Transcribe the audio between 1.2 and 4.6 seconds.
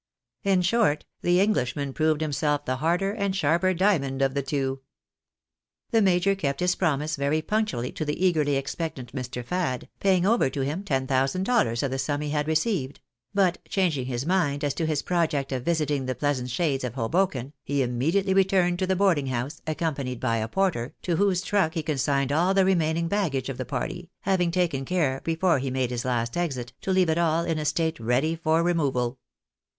the Englishman proved himself the harder and sharper diamond of the